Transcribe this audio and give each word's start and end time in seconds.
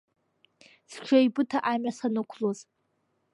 Сҽеибыҭа 0.91 1.59
амҩа 1.71 1.91
санықәлоз… 1.97 2.59